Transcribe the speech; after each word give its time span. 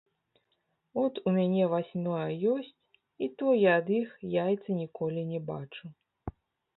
От 1.01 1.17
у 1.31 1.33
мяне 1.35 1.63
васьмёра 1.73 2.23
ёсць, 2.53 2.71
і 3.25 3.27
то 3.41 3.53
я 3.63 3.75
ад 3.81 3.87
іх 3.99 4.09
яйца 4.45 4.69
ніколі 4.81 5.21
не 5.35 5.39
бачу. 5.51 5.85